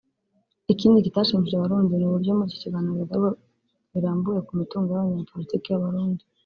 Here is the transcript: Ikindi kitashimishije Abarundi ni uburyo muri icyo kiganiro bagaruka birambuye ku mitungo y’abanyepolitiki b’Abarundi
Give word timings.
Ikindi 0.73 1.05
kitashimishije 1.05 1.57
Abarundi 1.57 1.93
ni 1.95 2.05
uburyo 2.07 2.31
muri 2.37 2.49
icyo 2.51 2.59
kiganiro 2.63 2.95
bagaruka 3.01 3.41
birambuye 3.91 4.39
ku 4.47 4.53
mitungo 4.59 4.89
y’abanyepolitiki 4.91 5.69
b’Abarundi 5.71 6.23